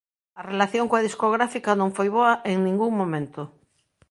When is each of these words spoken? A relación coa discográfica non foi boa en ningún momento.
A 0.39 0.41
relación 0.51 0.85
coa 0.91 1.05
discográfica 1.07 1.77
non 1.79 1.93
foi 1.97 2.09
boa 2.17 2.33
en 2.51 2.57
ningún 2.67 2.91
momento. 3.01 3.41